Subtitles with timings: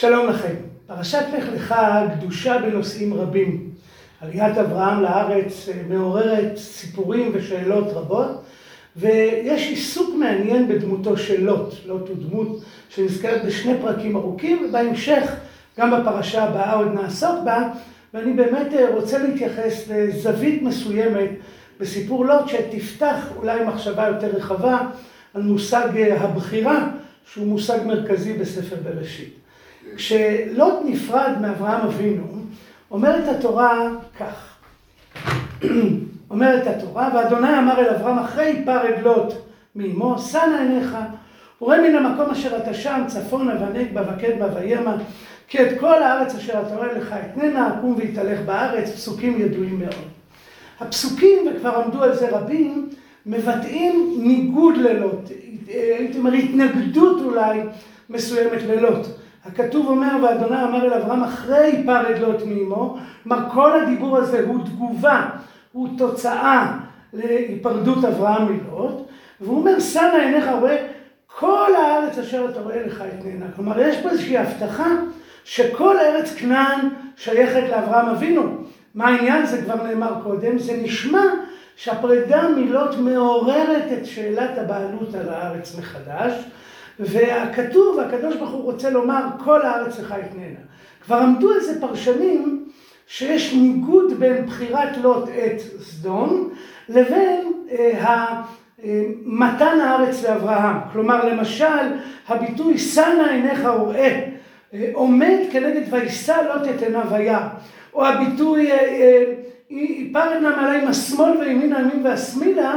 [0.00, 0.54] שלום לכם.
[0.86, 1.74] פרשת לך לך
[2.16, 3.70] גדושה בנושאים רבים.
[4.20, 8.42] עליית אברהם לארץ מעוררת סיפורים ושאלות רבות,
[8.96, 11.74] ויש עיסוק מעניין בדמותו של לוט.
[11.86, 15.34] לוט הוא דמות שנזכרת בשני פרקים ארוכים, ובהמשך,
[15.78, 17.68] גם בפרשה הבאה עוד נעסוק בה,
[18.14, 21.30] ואני באמת רוצה להתייחס לזווית מסוימת
[21.80, 24.80] בסיפור לוט, שתפתח אולי מחשבה יותר רחבה
[25.34, 25.88] על מושג
[26.18, 26.88] הבחירה,
[27.32, 29.47] שהוא מושג מרכזי בספר בראשית.
[29.96, 32.24] כשלוט נפרד מאברהם אבינו,
[32.90, 34.56] אומרת התורה כך,
[36.30, 39.34] אומרת התורה, ואדוני אמר אל אברהם אחרי פרד לוט
[39.76, 40.96] מאמו, שא עיניך,
[41.62, 44.96] וראה מן המקום אשר אתה שם, צפונה ונגבה וקדמה וימה,
[45.48, 50.08] כי את כל הארץ אשר אתה רואה לך אתננה, קום והתהלך בארץ, פסוקים ידועים מאוד.
[50.80, 52.88] הפסוקים, וכבר עמדו על זה רבים,
[53.26, 55.30] מבטאים ניגוד ללוט,
[55.68, 57.60] הייתי אומר התנגדות אולי
[58.10, 59.06] מסוימת ללוט.
[59.52, 64.64] הכתוב אומר, ואדוני אמר אל אברהם אחרי פרד לוט מאמו, כלומר כל הדיבור הזה הוא
[64.64, 65.26] תגובה,
[65.72, 66.76] הוא תוצאה
[67.12, 69.06] להיפרדות אברהם מלוט,
[69.40, 69.80] והוא אומר,
[70.12, 70.86] נא עיניך רואה
[71.38, 73.46] כל הארץ אשר אתה רואה לך אתננה.
[73.56, 74.88] כלומר, יש פה איזושהי הבטחה
[75.44, 78.56] שכל ארץ כנען שייכת לאברהם אבינו.
[78.94, 79.46] מה העניין?
[79.46, 81.22] זה כבר נאמר קודם, זה נשמע
[81.76, 86.32] שהפרידה מלוט מעוררת את שאלת הבעלות על הארץ מחדש,
[87.00, 90.58] והכתוב, הקדוש ברוך הוא רוצה לומר, כל הארץ לך אתננה.
[91.04, 92.64] כבר עמדו על זה פרשנים
[93.06, 96.50] שיש ניגוד בין בחירת לוט את סדום,
[96.88, 98.42] לבין אה,
[99.24, 100.76] מתן הארץ לאברהם.
[100.92, 101.64] כלומר, למשל,
[102.28, 104.20] הביטוי שא נא עיניך וראה,
[104.92, 107.48] עומד כנגד וישא לוט את עיניו וירא.
[107.94, 108.70] או הביטוי
[110.12, 112.76] פרד נא מעלי עם השמאל וימינה ימין והשמילה,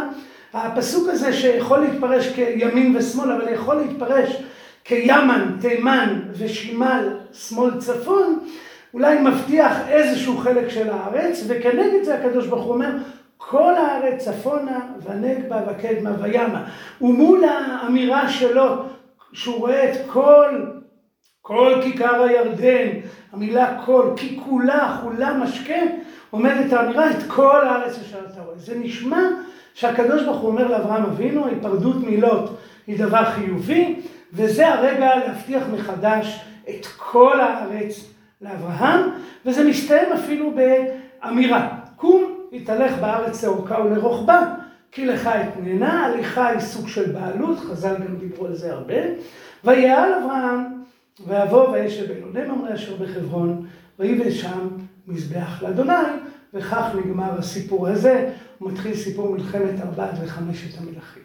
[0.54, 4.44] הפסוק הזה שיכול להתפרש כימין ושמאל, אבל יכול להתפרש
[4.84, 8.40] כימן, תימן ושימל, שמאל צפון,
[8.94, 12.90] אולי מבטיח איזשהו חלק של הארץ, וכנגד זה הקדוש ברוך הוא אומר,
[13.38, 16.64] כל הארץ צפונה ונגבה וקדמה וימה.
[17.02, 18.84] ומול האמירה שלו,
[19.34, 20.66] שהוא רואה את כל,
[21.42, 22.88] כל כיכר הירדן,
[23.34, 25.82] המילה כל, כי כולה, כולה משקה,
[26.30, 28.58] עומדת האמירה את כל הארץ אשר אתה רואה.
[28.58, 29.22] זה נשמע
[29.74, 32.50] שהקדוש ברוך הוא אומר לאברהם אבינו, ההיפרדות מלוט
[32.88, 34.00] היא דבר חיובי,
[34.34, 38.08] וזה הרגע להבטיח מחדש את כל הארץ
[38.42, 39.02] לאברהם,
[39.46, 40.52] וזה מסתיים אפילו
[41.22, 44.56] באמירה, קום, התהלך בארץ לאורכה ולרוחבה,
[44.92, 48.96] כי לך אתננה, הליכה היא סוג של בעלות, חז"ל גם דיברו על זה הרבה,
[49.64, 50.64] ויעל אברהם,
[51.28, 53.66] ויבוא וישב אלוני ממרא אשר בחברון,
[54.00, 54.68] ויבא שם
[55.08, 55.94] מזבח לאדוני,
[56.54, 58.30] וכך נגמר הסיפור הזה,
[58.62, 61.24] ומתחיל סיפור מלחמת ארבעת וחמשת המלכים.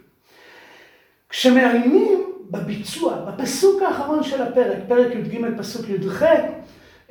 [1.28, 6.22] כשמעיינים בביצוע, בפסוק האחרון של הפרק, פרק י"ג פסוק י"ח,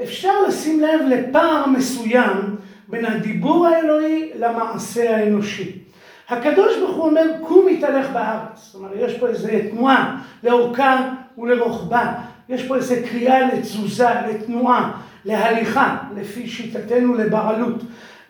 [0.04, 2.56] אפשר לשים לב לפער מסוים
[2.88, 5.80] בין הדיבור האלוהי למעשה האנושי.
[6.30, 8.56] הקדוש ברוך הוא אומר, קום התהלך בארץ.
[8.56, 12.14] זאת אומרת, יש פה איזו תנועה לאורכה ולרוחבה.
[12.50, 17.84] יש פה איזו קריאה לתזוזה, לתנועה, להליכה, לפי שיטתנו לבעלות.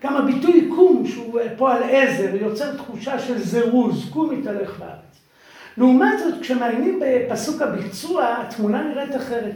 [0.06, 5.20] גם הביטוי קום, שהוא פועל עזר, יוצר תחושה של זירוז, קום התהלך בארץ.
[5.78, 9.56] לעומת זאת, כשמעיינים בפסוק הביצוע, התמונה נראית אחרת.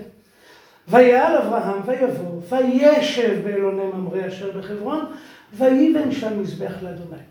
[0.88, 5.06] ויעל אברהם ויבוא, וישב באלוני ממרא אשר בחברון,
[5.54, 7.22] ויבן שם מזבח לאדוני.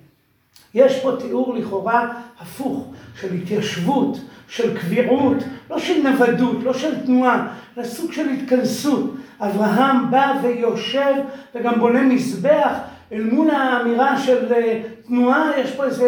[0.75, 2.09] יש פה תיאור לכאורה
[2.41, 4.19] הפוך, של התיישבות,
[4.49, 5.37] של קביעות,
[5.71, 9.15] לא של נוודות, לא של תנועה, אלא סוג של התכנסות.
[9.41, 11.15] אברהם בא ויושב
[11.55, 12.73] וגם בונה מזבח
[13.13, 14.53] אל מול האמירה של
[15.07, 16.07] תנועה, יש פה איזו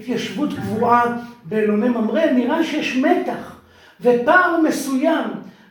[0.00, 3.60] התיישבות קבועה באלוני ממרא, נראה שיש מתח
[4.00, 5.24] ופער מסוים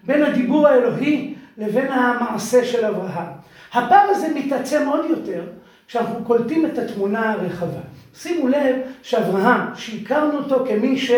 [0.04, 3.32] בין הדיבור האלוהי לבין המעשה של אברהם.
[3.74, 5.44] הפער הזה מתעצם עוד יותר
[5.88, 7.82] כשאנחנו קולטים את התמונה הרחבה.
[8.16, 11.12] שימו לב שאברהם, שהכרנו אותו כמי ש...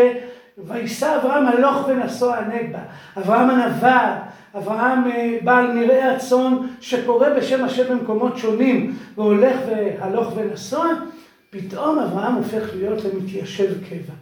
[0.58, 2.80] וישא אברהם הלוך ונסוע הנגבה.
[3.18, 4.20] אברהם הנווד,
[4.58, 5.00] אברהם
[5.44, 10.86] בעל מרעה הצאן שקורא בשם השם במקומות שונים והולך והלוך ונסוע,
[11.50, 14.14] פתאום אברהם הופך להיות למתיישב קבע.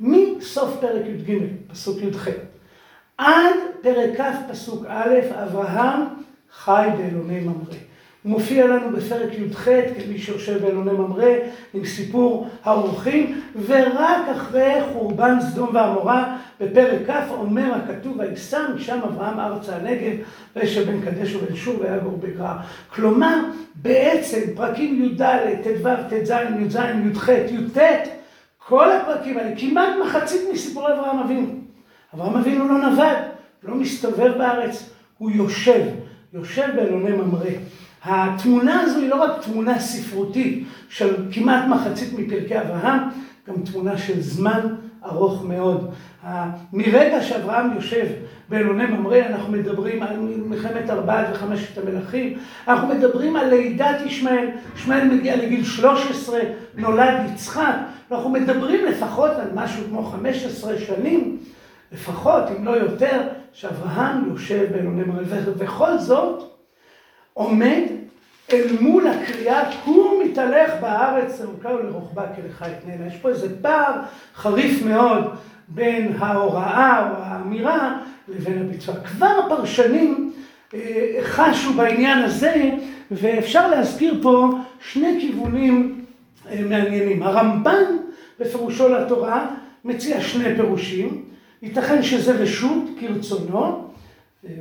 [0.00, 1.38] מסוף פרק י"ג,
[1.68, 2.28] פסוק י"ח,
[3.18, 6.00] עד פרק כ' פסוק א', אברהם
[6.52, 7.89] חי באלוני ממרא.
[8.24, 9.64] מופיע לנו בפרק י"ח
[10.04, 11.34] כמי שיושב באלוני ממרא
[11.74, 19.40] עם סיפור האורחים, ורק אחרי חורבן סדום ועמורה בפרק כ' אומר הכתוב וישא משם אברהם
[19.40, 20.16] ארצה הנגב
[20.56, 22.56] וישב בין קדש ובין שור ויגור בגרר.
[22.94, 23.36] כלומר
[23.74, 25.22] בעצם פרקים י"ד,
[25.62, 26.78] ט"ו, ט"ז, י"ז,
[27.14, 27.78] י"ח, י"ט,
[28.68, 31.48] כל הפרקים האלה, כמעט מחצית מסיפורי אברהם אבינו.
[32.14, 33.18] אברהם אבינו לא נווד,
[33.62, 35.82] לא מסתובב בארץ, הוא יושב,
[36.32, 37.50] יושב באלוני ממרא.
[38.04, 43.00] התמונה הזו היא לא רק תמונה ספרותית של כמעט מחצית מפרקי אברהם,
[43.48, 44.60] גם תמונה של זמן
[45.04, 45.90] ארוך מאוד.
[46.72, 48.06] מרגע שאברהם יושב
[48.48, 50.16] באלוני ממרא, אנחנו מדברים על
[50.46, 52.38] מלחמת ארבעת וחמשת המלכים,
[52.68, 56.40] אנחנו מדברים על לידת ישמעאל, ישמעאל מגיע לגיל 13,
[56.76, 57.74] נולד יצחק,
[58.12, 61.36] אנחנו מדברים לפחות על משהו כמו 15 שנים,
[61.92, 63.20] לפחות, אם לא יותר,
[63.52, 65.22] שאברהם יושב באלוני ממרא,
[65.58, 66.49] וכל זאת
[67.34, 67.82] עומד
[68.52, 73.06] אל מול הקריאה, קום מתהלך בארץ ארוכה ולרוחבה כלך אתננה.
[73.06, 73.92] יש פה איזה פער
[74.34, 75.24] חריף מאוד
[75.68, 77.98] בין ההוראה או האמירה
[78.28, 78.94] לבין הביצוע.
[78.94, 80.32] כבר הפרשנים
[80.74, 82.70] אה, חשו בעניין הזה,
[83.10, 84.50] ואפשר להזכיר פה
[84.92, 86.04] שני כיוונים
[86.50, 87.22] אה, מעניינים.
[87.22, 87.96] הרמב"ן
[88.40, 89.46] בפירושו לתורה
[89.84, 91.24] מציע שני פירושים,
[91.62, 93.88] ייתכן שזה רשות כרצונו,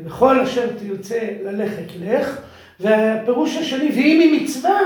[0.05, 2.37] וכל אה, אשר תרצה ללכת לך,
[2.79, 4.79] והפירוש השני, ואם היא מצווה,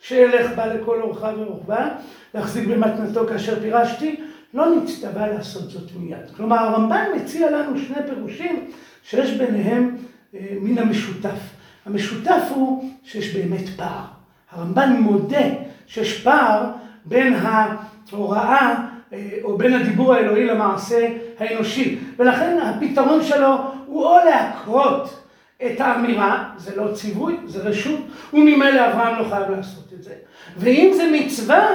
[0.00, 1.88] שילך בה לכל אורחה ורוחבה,
[2.34, 4.16] להחזיק במתנתו כאשר פירשתי,
[4.54, 6.30] לא נצטווה לעשות זאת מיד.
[6.36, 8.70] כלומר, הרמב"ן מציע לנו שני פירושים
[9.02, 9.96] שיש ביניהם
[10.34, 11.38] אה, מן המשותף.
[11.86, 14.04] המשותף הוא שיש באמת פער.
[14.50, 15.46] הרמב"ן מודה
[15.86, 16.64] שיש פער
[17.04, 18.74] בין ההוראה
[19.12, 21.08] אה, או בין הדיבור האלוהי למעשה
[21.38, 21.98] האנושי.
[22.18, 23.56] ולכן הפתרון שלו
[23.86, 25.25] הוא או להקרות
[25.62, 28.00] את האמירה, זה לא ציווי, זה רשות,
[28.32, 30.14] וממילא אברהם לא חייב לעשות את זה.
[30.56, 31.68] ואם זה מצווה,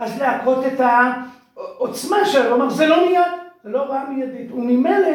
[0.00, 3.20] אז להכות את העוצמה שלו, כלומר זה לא מיד,
[3.64, 4.52] זה לא רע מיידית.
[4.52, 5.08] וממילא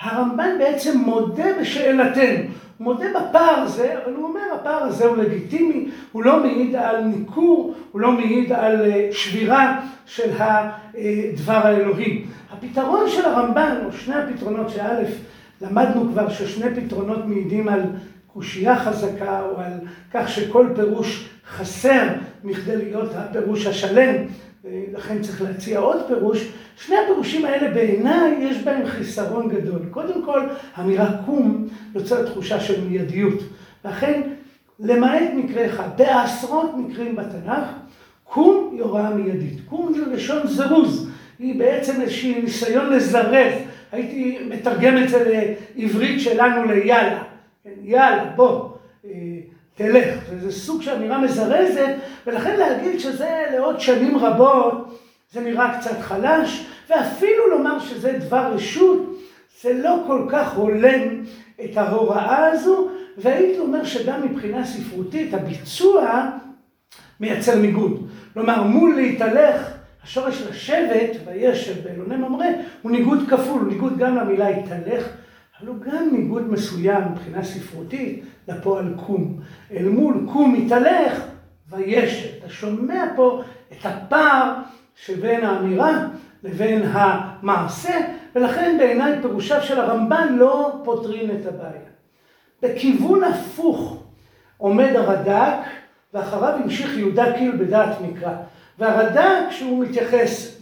[0.00, 2.44] הרמב"ן בעצם מודה בשאלתנו,
[2.80, 7.74] מודה בפער הזה, אבל הוא אומר הפער הזה הוא לגיטימי, הוא לא מעיד על ניכור,
[7.92, 12.24] הוא לא מעיד על אה, שבירה של הדבר האלוהי.
[12.52, 15.02] הפתרון של הרמב"ן, או שני הפתרונות שא',
[15.60, 17.80] למדנו כבר ששני פתרונות מעידים על
[18.26, 19.72] קושייה חזקה או על
[20.12, 22.08] כך שכל פירוש חסר
[22.44, 24.14] מכדי להיות הפירוש השלם,
[24.64, 26.48] ולכן צריך להציע עוד פירוש.
[26.76, 29.80] שני הפירושים האלה בעיניי יש בהם חיסרון גדול.
[29.90, 30.40] קודם כל,
[30.74, 33.38] המילה קום יוצרת תחושה של מיידיות.
[33.84, 34.22] לכן,
[34.80, 37.64] למעט מקרה אחד, בעשרות מקרים בתנ"ך,
[38.24, 39.58] קום היא הוראה מיידית.
[39.68, 43.52] קום זה לשון זרוז, היא בעצם איזשהי ניסיון לזרז.
[43.92, 45.46] הייתי מתרגם את זה
[45.76, 47.22] לעברית שלנו ליאללה.
[47.64, 48.70] כן, יאללה, בוא,
[49.04, 49.10] אה,
[49.74, 50.18] תלך.
[50.40, 51.94] זה סוג של אמירה מזרזת,
[52.26, 55.00] ולכן להגיד שזה לעוד שנים רבות,
[55.32, 59.18] זה נראה קצת חלש, ואפילו לומר שזה דבר רשות,
[59.62, 61.24] זה לא כל כך הולם
[61.64, 62.88] את ההוראה הזו,
[63.18, 66.30] והייתי אומר שגם מבחינה ספרותית הביצוע
[67.20, 68.08] מייצר ניגוד.
[68.34, 72.46] כלומר, מול להתהלך השורש לשבת, וישב באלוני ממרא,
[72.82, 75.08] הוא ניגוד כפול, הוא ניגוד גם למילה התהלך,
[75.60, 79.40] אבל הוא גם ניגוד מסוים מבחינה ספרותית לפועל קום.
[79.72, 81.22] אל מול קום מתהלך,
[81.70, 82.28] וישב.
[82.38, 83.42] אתה שומע פה
[83.72, 84.54] את הפער
[84.96, 86.06] שבין האמירה
[86.42, 87.94] לבין המעשה,
[88.34, 91.90] ולכן בעיניי פירושיו של הרמב"ן לא פותרים את הבעיה.
[92.62, 94.02] בכיוון הפוך
[94.58, 95.68] עומד הרד"ק,
[96.14, 98.32] ואחריו המשיך יהודה קיל בדעת מקרא.
[98.80, 100.58] והרד"ק, כשהוא מתייחס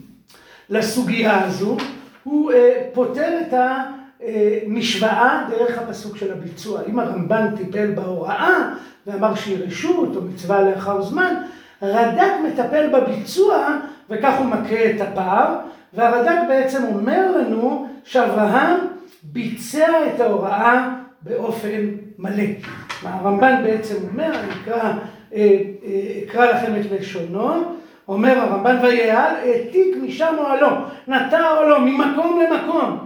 [0.70, 1.76] לסוגיה הזו,
[2.24, 3.54] הוא אה, פותר את
[4.20, 6.80] המשוואה דרך הפסוק של הביצוע.
[6.88, 8.72] אם הרמב"ן טיפל בהוראה
[9.06, 11.34] ואמר שהיא רשות או מצווה לאחר זמן,
[11.82, 13.76] רד"ק מטפל בביצוע
[14.10, 15.56] וכך הוא מקריא את הפער,
[15.94, 18.78] והרד"ק בעצם אומר לנו שאברהם
[19.22, 20.88] ביצע את ההוראה
[21.22, 21.86] באופן
[22.18, 22.44] מלא.
[23.02, 24.52] הרמב"ן בעצם אומר, אני
[25.34, 27.50] אה, אה, אקרא לכם את לשונו,
[28.08, 30.68] אומר הרמב"ן ויעל העתיק משם אוהלו,
[31.08, 32.98] נטע אוהלו ממקום למקום,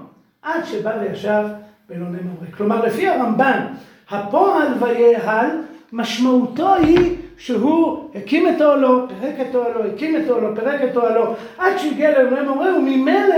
[0.42, 1.44] עד שבא וישב
[1.88, 2.54] בלוני ממרק.
[2.56, 3.66] כלומר לפי הרמב"ן,
[4.10, 5.50] הפועל ויעל
[5.92, 11.34] משמעותו היא שהוא הקים את אוהלו, פירק את אוהלו, הקים את אוהלו, פירק את אוהלו,
[11.58, 13.34] עד שהגיע לאלוהים ממרק, וממילא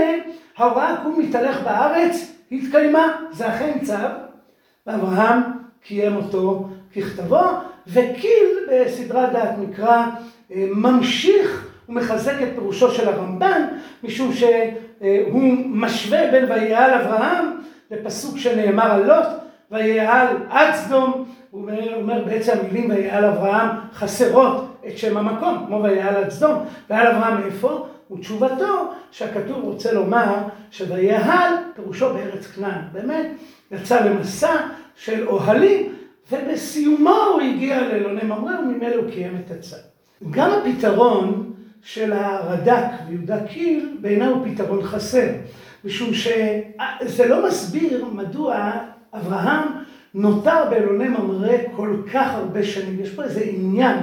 [0.57, 3.93] ההוראה קום מתהלך בארץ התקיימה, זה אכן צו,
[4.87, 5.39] ואברהם
[5.83, 7.41] קיים אותו ככתבו,
[7.87, 10.05] וקיל בסדרת דעת מקרא
[10.51, 13.61] אה, ממשיך ומחזק את פירושו של הרמב"ן,
[14.03, 17.45] משום שהוא משווה בין ויעל אברהם
[17.91, 19.27] לפסוק שנאמר על לוט,
[19.71, 26.15] ויעל עד סדום, הוא אומר, בעצם המילים ויעל אברהם חסרות את שם המקום, כמו ויעל
[26.15, 27.87] עד סדום, ויעל אברהם איפה?
[28.11, 30.35] ותשובתו שהכתוב רוצה לומר
[30.71, 32.81] שויעל פירושו בארץ כנען.
[32.93, 33.25] באמת,
[33.71, 34.55] יצא למסע
[34.95, 35.93] של אוהלים
[36.31, 39.77] ובסיומו הוא הגיע לאלוני ממרא וממילא הוא קיים את הצד.
[40.31, 45.27] גם הפתרון של הרד"ק ויהודה קיל בעיניי הוא פתרון חסר.
[45.85, 48.71] משום שזה לא מסביר מדוע
[49.13, 49.67] אברהם
[50.13, 52.99] נותר באלוני ממרא כל כך הרבה שנים.
[53.01, 53.97] יש פה איזה עניין,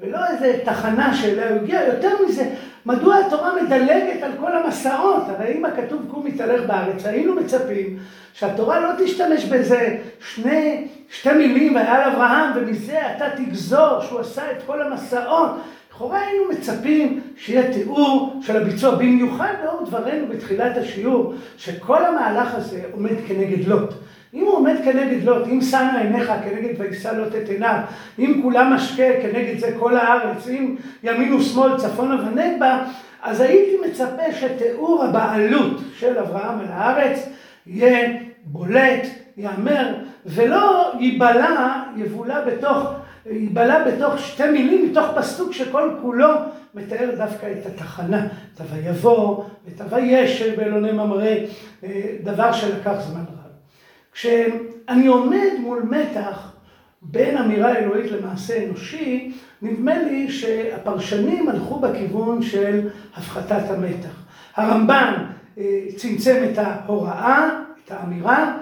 [0.00, 2.54] ולא איזה תחנה שאליה הוא הגיע, יותר מזה,
[2.86, 5.22] מדוע התורה מדלגת על כל המסעות?
[5.28, 7.98] הרי אם הכתוב קום מתהלך בארץ, היינו מצפים
[8.32, 14.56] שהתורה לא תשתמש בזה שני, שתי מילים, והיה אברהם, ומזה אתה תגזור שהוא עשה את
[14.66, 15.50] כל המסעות.
[15.90, 22.82] לכאורה היינו מצפים שיהיה תיאור של הביצוע, במיוחד לאור דברינו בתחילת השיעור, שכל המהלך הזה
[22.92, 23.94] עומד כנגד לוט.
[24.34, 27.78] אם הוא עומד כנגד לוט, אם שמה עיניך כנגד וישא לוט את עיניו,
[28.18, 32.84] אם כולם משקה כנגד זה כל הארץ, אם ימין ושמאל, צפונה ונגבה,
[33.22, 37.28] אז הייתי מצפה שתיאור הבעלות של אברהם על הארץ
[37.66, 38.08] יהיה
[38.44, 39.94] בולט, ייאמר,
[40.26, 42.88] ולא ייבלע, יבולע בתוך,
[43.26, 46.28] ייבלע בתוך שתי מילים, מתוך פסוק שכל כולו
[46.74, 51.26] מתאר דווקא את התחנה, את ה"ויבוא" ואת ה"וישב" באלוני ממרא,
[51.84, 53.33] אה, דבר שלקח זמן.
[54.14, 56.52] כשאני עומד מול מתח
[57.02, 64.22] בין אמירה אלוהית למעשה אנושי, נדמה לי שהפרשנים הלכו בכיוון של הפחתת המתח.
[64.56, 65.14] הרמב"ן
[65.58, 68.56] אה, צמצם את ההוראה, את האמירה,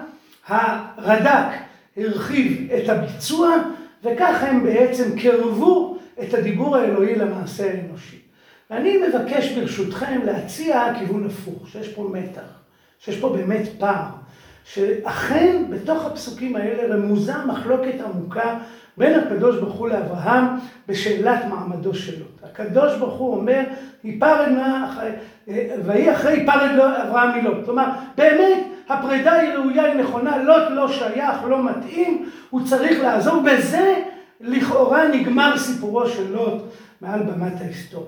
[0.47, 1.53] הרד"ק
[1.97, 3.55] הרחיב את הביצוע,
[4.03, 8.17] וכך הם בעצם קרבו את הדיבור האלוהי למעשה האנושי.
[8.69, 12.59] ואני מבקש ברשותכם להציע כיוון הפוך, שיש פה מתח,
[12.99, 14.05] שיש פה באמת פער.
[14.65, 18.57] שאכן בתוך הפסוקים האלה רמוזה מחלוקת עמוקה
[18.97, 20.45] בין הקדוש ברוך הוא לאברהם
[20.87, 22.25] בשאלת מעמדו שלו.
[22.43, 23.61] הקדוש ברוך הוא אומר,
[24.03, 24.87] היפרד נא,
[25.85, 27.65] ויהי אחרי היפרד אברהם מלוט.
[27.65, 33.43] כלומר, באמת הפרידה היא ראויה, היא נכונה, לוט לא שייך, לא מתאים, הוא צריך לעזור.
[33.43, 33.93] בזה
[34.41, 36.63] לכאורה נגמר סיפורו של לוט
[37.01, 38.07] מעל במת ההיסטוריה.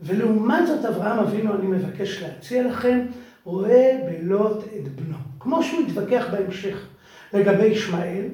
[0.00, 3.00] ולעומת זאת אברהם אבינו אני מבקש להציע לכם,
[3.44, 5.16] רואה בלוט את בנו.
[5.46, 6.76] כמו שהוא התווכח בהמשך
[7.32, 8.24] לגבי ישמעאל,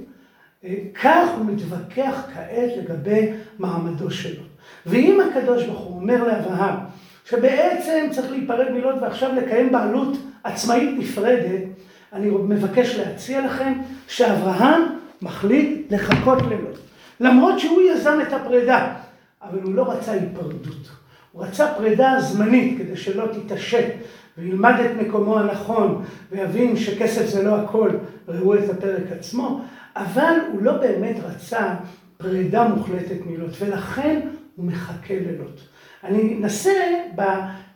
[0.64, 4.42] אה, כך הוא מתווכח כעת לגבי מעמדו שלו.
[4.86, 6.74] ואם הקדוש ברוך הוא אומר לאברהם,
[7.24, 11.62] שבעצם צריך להיפרד מלוט ועכשיו לקיים בעלות עצמאית נפרדת,
[12.12, 13.72] אני מבקש להציע לכם
[14.08, 14.82] שאברהם
[15.22, 16.78] מחליט לחכות ללוט.
[17.20, 18.94] למרות שהוא יזם את הפרידה,
[19.42, 20.90] אבל הוא לא רצה היפרדות.
[21.32, 23.86] הוא רצה פרידה זמנית כדי שלא תתעשת
[24.38, 27.90] וילמד את מקומו הנכון ויבין שכסף זה לא הכל,
[28.28, 29.60] ראו את הפרק עצמו,
[29.96, 31.74] אבל הוא לא באמת רצה
[32.16, 34.20] פרידה מוחלטת מלוט, ולכן
[34.56, 35.60] הוא מחכה ללוט.
[36.04, 36.72] אני אנסה.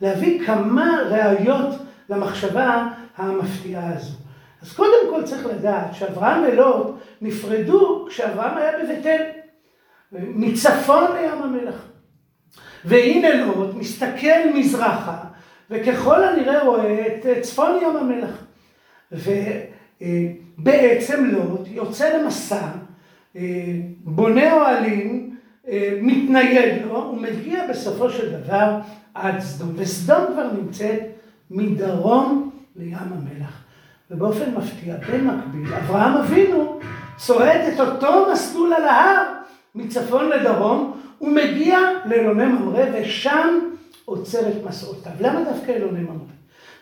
[0.01, 1.75] להביא כמה ראיות
[2.09, 4.15] למחשבה המפתיעה הזו.
[4.63, 9.23] אז קודם כל צריך לדעת שאברהם ולוט נפרדו כשאברהם היה בבית אל,
[10.13, 11.75] מצפון לים המלח.
[12.85, 15.25] והנה לוט מסתכל מזרחה
[15.71, 18.45] וככל הנראה רואה את צפון ים המלח.
[20.59, 22.67] ובעצם לוט יוצא למסע,
[24.05, 25.37] בונה אוהלים,
[26.03, 28.79] מתנייד לו, ומגיע בסופו של דבר
[29.15, 29.73] עד סדום.
[29.77, 31.01] וסדום כבר נמצאת
[31.51, 33.63] מדרום לים המלח.
[34.11, 36.81] ובאופן מפתיע, במקביל, אברהם אבינו
[37.17, 39.23] צועד את אותו מסלול על ההר
[39.75, 43.59] מצפון לדרום, ומגיע לאלוני ממרא, ושם
[44.07, 45.13] עוצר את מסעותיו.
[45.21, 46.15] למה דווקא אלוני ממרא?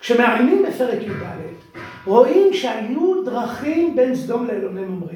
[0.01, 5.13] כשמעיינים בפרק י"ד, רואים שהיו דרכים בין סדום לאלוני ממרא.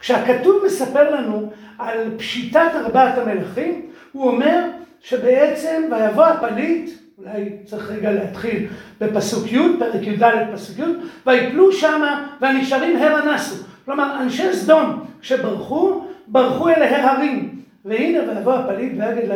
[0.00, 4.64] כשהכתוב מספר לנו על פשיטת ארבעת המלכים, הוא אומר
[5.00, 8.66] שבעצם ויבוא הפליט, אולי צריך רגע להתחיל
[9.00, 10.82] בפסוק י', פרק י"ד פסוק י',
[11.26, 13.64] ויפלו שמה והנשארים הר אנסו.
[13.84, 17.58] כלומר, אנשי סדום, כשברחו, ברחו אל ההרים.
[17.84, 19.28] והנה ויבוא הפליט ויגד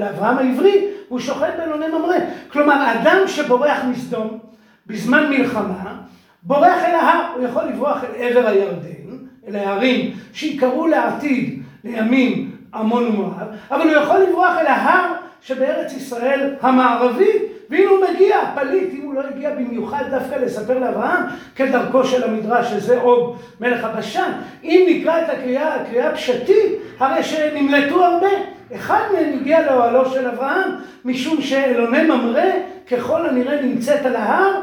[0.00, 2.16] לאברהם העברי, והוא שוחט באלוני ממרא.
[2.52, 4.38] כלומר, אדם שבורח מסדום
[4.86, 5.94] בזמן מלחמה,
[6.42, 9.16] בורח אל ההר, הוא יכול לברוח אל עבר הירדן,
[9.48, 15.12] אל ההרים שיקראו לעתיד, לימים עמון ומואב, אבל הוא יכול לברוח אל ההר
[15.42, 21.22] שבארץ ישראל המערבית, והנה הוא מגיע, פליט, אם הוא לא הגיע במיוחד דווקא לספר לאברהם,
[21.56, 24.32] כדרכו של המדרש, שזה עוג מלך הבשן.
[24.64, 28.28] אם נקרא את הקריאה, הקריאה פשטית, הרי שנמלטו הרבה.
[28.74, 30.70] אחד מהם הגיע לאוהלו של אברהם,
[31.04, 32.50] משום שאלוני ממרא,
[32.90, 34.60] ככל הנראה נמצאת על ההר,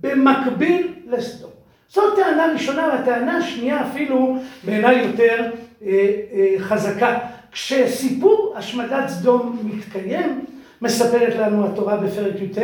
[0.00, 1.50] במקביל לסדום.
[1.88, 5.50] זאת טענה ראשונה, והטענה השנייה אפילו בעיניי יותר
[5.86, 5.90] אה,
[6.32, 7.18] אה, חזקה.
[7.52, 10.44] כשסיפור השמדת סדום מתקיים,
[10.82, 12.58] מספרת לנו התורה בפרק י"ט,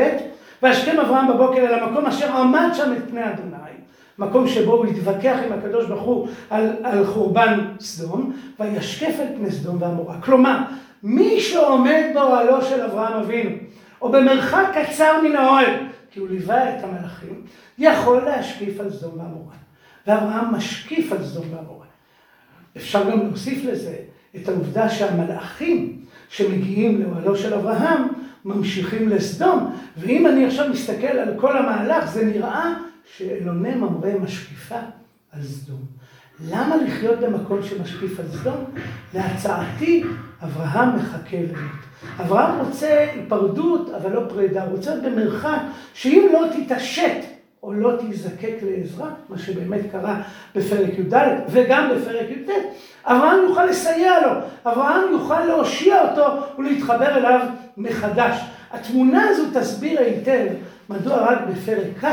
[0.62, 3.74] והשכם אברהם בבוקר אל המקום אשר עמד שם את פני אדוני,
[4.18, 9.52] מקום שבו הוא התווכח עם הקדוש ברוך הוא על, על חורבן סדום, וישקף על פני
[9.52, 10.20] סדום ועמורה.
[10.20, 10.58] כלומר,
[11.02, 13.50] מי שעומד באוהלו של אברהם אבינו,
[14.02, 15.74] או במרחק קצר מן האוהל,
[16.10, 17.42] כי הוא ליווה את המלאכים,
[17.78, 19.54] יכול להשקיף על סדום ועמורה.
[20.06, 21.86] ואברהם משקיף על סדום ועמורה.
[22.76, 23.96] אפשר גם להוסיף לזה
[24.36, 26.03] את העובדה שהמלאכים
[26.36, 28.02] שמגיעים לאוהלו של אברהם
[28.44, 29.76] ממשיכים לסדום.
[29.96, 32.74] ואם אני עכשיו מסתכל על כל המהלך, זה נראה
[33.16, 34.78] שאלוני ממרא משקיפה
[35.32, 35.80] על סדום.
[36.50, 38.64] למה לחיות במקום שמשקיף על סדום?
[39.14, 40.04] להצעתי,
[40.42, 41.84] אברהם מחכה ללוט.
[42.20, 44.64] אברהם רוצה היפרדות, אבל לא פרידה.
[44.64, 45.58] הוא רוצה במרחק
[45.94, 47.33] שאם לא תתעשת
[47.64, 50.20] או לא תזדקק לעזרה, מה שבאמת קרה
[50.54, 51.14] בפרק י"ד
[51.48, 52.50] וגם בפרק י"ט,
[53.04, 54.30] אברהם יוכל לסייע לו,
[54.66, 56.24] אברהם יוכל להושיע אותו
[56.58, 57.40] ולהתחבר אליו
[57.76, 58.40] מחדש.
[58.70, 60.46] התמונה הזו תסביר היטב
[60.88, 62.06] מדוע רק בפרק כ'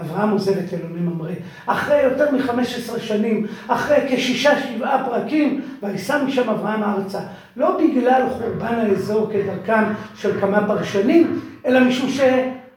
[0.00, 1.32] אברהם עוזב את אלוהים ממרא.
[1.66, 7.20] אחרי יותר מ-15 שנים, אחרי כשישה שבעה פרקים, ויסע משם אברהם ארצה.
[7.56, 9.84] לא בגלל חורבן האזור כדרכם
[10.16, 12.08] של כמה פרשנים, אלא משום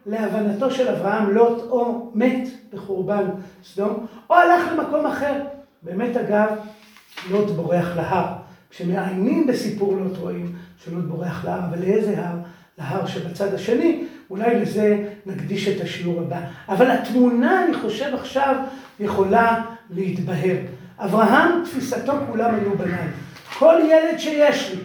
[0.05, 3.25] שלהבנתו של אברהם לוט או מת בחורבן
[3.63, 5.33] סדום, או הלך למקום אחר.
[5.81, 6.47] באמת אגב,
[7.31, 8.25] לוט בורח להר.
[8.69, 12.35] כשמעיינים בסיפור לוט רואים שלוט בורח להר, אבל לאיזה הר?
[12.77, 16.39] להר שבצד השני, אולי לזה נקדיש את השיעור הבא.
[16.69, 18.55] אבל התמונה, אני חושב עכשיו,
[18.99, 20.57] יכולה להתבהר.
[20.99, 23.07] אברהם, תפיסתו כולם היו בניי.
[23.59, 24.81] כל ילד שיש לי,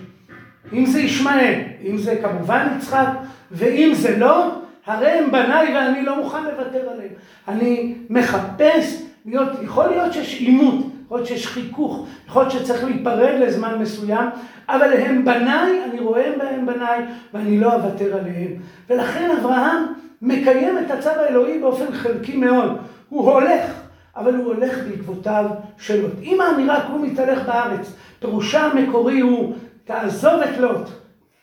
[0.78, 3.08] אם זה ישמעאל, אם זה כמובן יצחק,
[3.50, 4.52] ואם זה לא,
[4.86, 7.12] הרי הם בניי ואני לא מוכן לוותר עליהם.
[7.48, 13.34] אני מחפש להיות, יכול להיות שיש עימות, יכול להיות שיש חיכוך, יכול להיות שצריך להיפרד
[13.40, 14.28] לזמן מסוים,
[14.68, 17.00] אבל הם בניי, אני רואה בהם בניי,
[17.34, 18.52] ואני לא אוותר עליהם.
[18.90, 19.82] ולכן אברהם
[20.22, 22.76] מקיים את הצו האלוהי באופן חלקי מאוד.
[23.08, 23.70] הוא הולך,
[24.16, 25.44] אבל הוא הולך בעקבותיו
[25.78, 26.12] של לוט.
[26.22, 30.88] אם האמירה קום מתהלך בארץ, פירושה המקורי הוא תעזוב את לוט,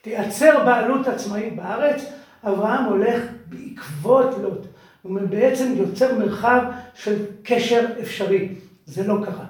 [0.02, 2.06] תייצר בעלות עצמאית בארץ,
[2.48, 4.66] אברהם הולך בעקבות לוט.
[5.02, 6.62] הוא בעצם יוצר מרחב
[6.96, 8.50] של קשר אפשרי.
[8.86, 9.46] זה לא קרה.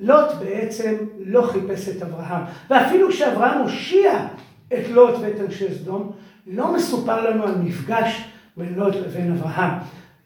[0.00, 2.42] לוט בעצם לא חיפש את אברהם.
[2.70, 4.26] ואפילו שאברהם הושיע
[4.74, 6.12] את לוט ואת אנשי סדום,
[6.46, 8.24] לא מסופר לנו על מפגש
[8.56, 9.70] בין לוט לבין אברהם.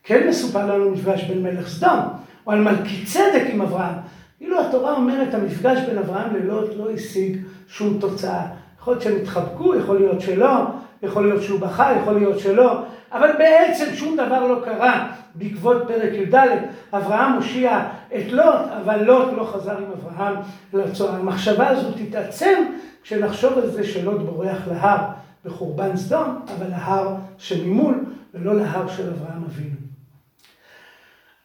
[0.02, 1.98] כן מסופר לנו מפגש בין מלך סדום,
[2.46, 3.94] או על מלכי צדק עם אברהם.
[4.38, 7.36] כאילו התורה אומרת, המפגש בין אברהם ללוט לא השיג
[7.68, 8.46] שום תוצאה.
[8.78, 10.66] יכול להיות שהם התחבקו, יכול להיות שלא,
[11.06, 16.12] יכול להיות שהוא בכה, יכול להיות שלא, אבל בעצם שום דבר לא קרה בעקבות פרק
[16.12, 16.34] י"ד.
[16.92, 20.34] אברהם הושיע את לוט, אבל לוט לא חזר עם אברהם
[20.72, 21.10] לרצוע.
[21.10, 22.64] המחשבה הזו תתעצם
[23.02, 24.98] כשנחשוב על זה שלוט בורח להר
[25.44, 29.76] בחורבן סדום, אבל להר שממול ולא להר של אברהם אבינו.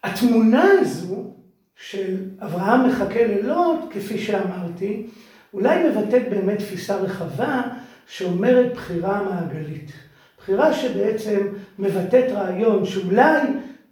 [0.04, 1.32] התמונה הזו
[1.76, 5.06] של אברהם מחכה ללוט, כפי שאמרתי,
[5.54, 7.62] אולי מבטאת באמת תפיסה רחבה
[8.06, 9.92] שאומרת בחירה מעגלית.
[10.38, 11.38] בחירה שבעצם
[11.78, 13.40] מבטאת רעיון שאולי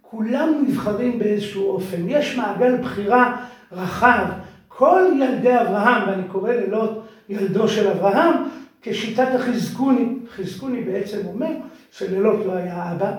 [0.01, 2.01] כולם נבחרים באיזשהו אופן.
[2.07, 4.25] יש מעגל בחירה רחב.
[4.67, 6.91] כל ילדי אברהם, ואני קורא ללוט
[7.29, 8.33] ילדו של אברהם,
[8.81, 10.15] כשיטת החזקוני.
[10.35, 11.51] חזקוני בעצם אומר
[11.91, 13.11] שללוט לא היה אבא,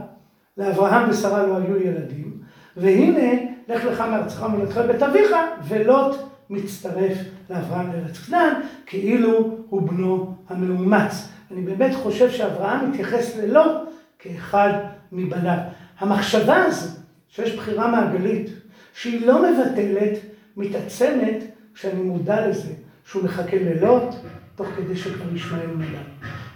[0.59, 2.33] לאברהם ושרה לא היו ילדים,
[2.77, 3.33] והנה,
[3.69, 5.37] לך לך מארצך ומולדתך בית אביך,
[5.69, 6.17] ולוט
[6.51, 7.19] מצטרף
[7.51, 8.55] לאברהם לארץ כנען,
[8.87, 11.29] כאילו הוא בנו המאומץ.
[11.51, 13.73] אני באמת חושב שאברהם מתייחס ללוט
[14.19, 14.73] כאחד
[15.13, 15.59] מבניו.
[15.99, 16.89] המחשבה הזו,
[17.29, 18.51] שיש בחירה מעגלית,
[18.95, 20.19] שהיא לא מבטלת,
[20.57, 22.73] מתעצמת כשאני מודע לזה,
[23.05, 24.15] שהוא מחכה ללוט,
[24.57, 25.89] תוך כדי שכבר ישמעאל נולד.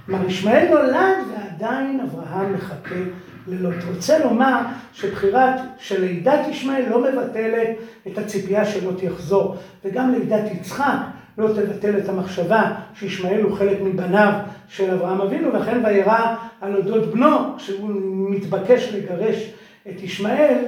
[0.07, 3.01] כלומר, ישמעאל נולד ועדיין אברהם מחכה
[3.47, 3.85] ללוט.
[3.95, 4.61] רוצה לומר
[4.93, 7.69] שבחירת של לידת ישמעאל לא מבטלת
[8.07, 14.33] את הציפייה שלוט יחזור, וגם לידת יצחק לא תבטל את המחשבה שישמעאל הוא חלק מבניו
[14.69, 17.91] של אברהם אבינו, וכן וירא על אודות בנו, כשהוא
[18.31, 19.53] מתבקש לגרש
[19.89, 20.59] את ישמעאל,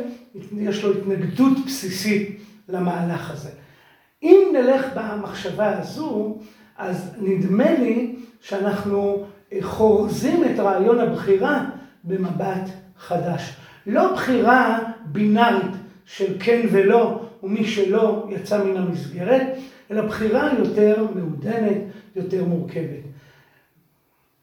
[0.57, 3.50] יש לו התנגדות בסיסית למהלך הזה.
[4.22, 6.38] אם נלך במחשבה הזו,
[6.78, 9.24] אז נדמה לי שאנחנו
[9.61, 11.64] חורזים את רעיון הבחירה
[12.04, 13.57] במבט חדש.
[13.87, 15.72] לא בחירה בינארית
[16.04, 19.42] של כן ולא, ומי שלא יצא מן המסגרת,
[19.90, 21.77] אלא בחירה יותר מעודנת,
[22.16, 23.09] יותר מורכבת.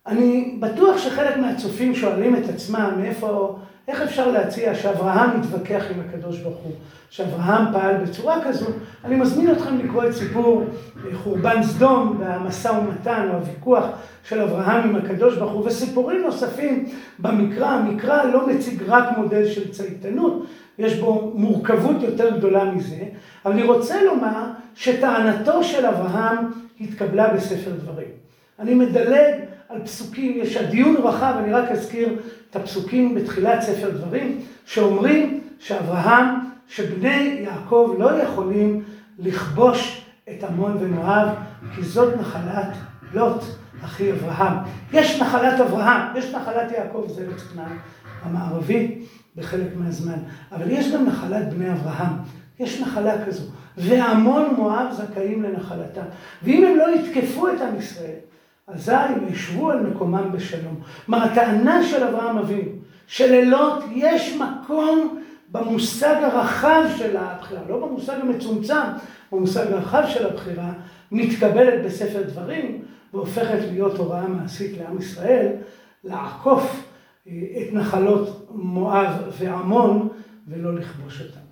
[0.08, 6.40] אני בטוח שחלק מהצופים שואלים את עצמם מאיפה, איך אפשר להציע שאברהם יתווכח עם הקדוש
[6.40, 6.72] ברוך הוא,
[7.10, 8.66] שאברהם פעל בצורה כזו.
[9.06, 13.86] אני מזמין אתכם לקרוא את סיפור אה, חורבן סדום והמשא ומתן או הוויכוח
[14.24, 16.86] של אברהם עם הקדוש ברוך הוא וסיפורים נוספים
[17.20, 17.68] במקרא.
[17.68, 20.46] המקרא לא מציג רק מודל של צייתנות,
[20.80, 23.04] יש בו מורכבות יותר גדולה מזה,
[23.46, 28.08] אבל אני רוצה לומר שטענתו של אברהם התקבלה בספר דברים.
[28.60, 29.34] אני מדלג
[29.70, 36.26] על פסוקים, יש הדיון רחב, אני רק אזכיר את הפסוקים בתחילת ספר דברים, שאומרים שאברהם,
[36.68, 38.84] שבני יעקב לא יכולים
[39.20, 41.28] לכבוש את עמון ומואב,
[41.76, 42.70] כי זאת נחלת
[43.14, 43.44] לוט,
[43.84, 44.54] אחי אברהם.
[44.94, 47.78] יש נחלת אברהם, יש נחלת יעקב, זה ארץ כנען
[48.24, 50.18] המערבי בחלק מהזמן,
[50.52, 52.14] אבל יש גם נחלת בני אברהם,
[52.60, 53.44] יש נחלה כזו,
[53.78, 56.02] ועמון מואב זכאים לנחלתה.
[56.44, 58.20] ואם הם לא יתקפו את עם ישראל,
[58.68, 60.80] אזי הם ישבו על מקומם בשלום.
[61.06, 62.72] כלומר, הטענה של אברהם אבינו,
[63.08, 68.84] שללוט יש מקום במושג הרחב של הבחירה, לא במושג המצומצם,
[69.32, 70.72] במושג הרחב של הבחירה,
[71.12, 72.82] מתקבלת בספר דברים
[73.14, 75.52] והופכת להיות הוראה מעשית לעם ישראל,
[76.04, 76.84] לעקוף
[77.28, 80.10] את נחלות מואב ועמון
[80.48, 81.45] ולא לכבוש אותם.